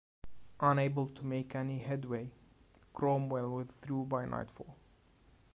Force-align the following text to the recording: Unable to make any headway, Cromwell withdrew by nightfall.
Unable 0.61 1.05
to 1.09 1.23
make 1.23 1.53
any 1.53 1.77
headway, 1.77 2.31
Cromwell 2.91 3.51
withdrew 3.55 4.05
by 4.05 4.25
nightfall. 4.25 4.75